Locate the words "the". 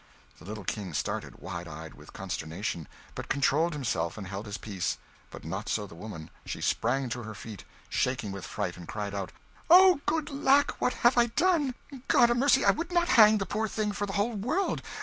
0.39-0.45, 5.85-5.93, 13.37-13.45, 14.07-14.13